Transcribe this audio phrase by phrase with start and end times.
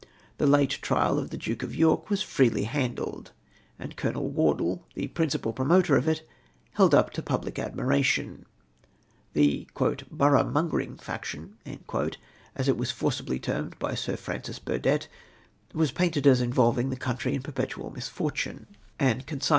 [0.39, 3.33] The late trial of the Duke of York was freely handled,
[3.77, 6.27] and Colonel Wardle, the principal promoter of it,
[6.71, 8.47] held up to public admiration.
[9.33, 9.67] The''
[10.11, 11.57] borough mongering faction,"
[12.55, 15.07] as it was forcibly termed by Sir Francis Burdett,
[15.71, 18.65] was pahited as involving the country in perpetual misfortune,
[18.97, 19.49] and consignmg to * Ed.